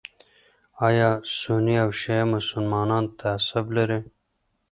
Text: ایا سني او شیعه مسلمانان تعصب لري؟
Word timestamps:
ایا 0.87 1.09
سني 1.37 1.75
او 1.83 1.89
شیعه 2.01 2.25
مسلمانان 2.33 3.05
تعصب 3.19 3.65
لري؟ 3.75 3.99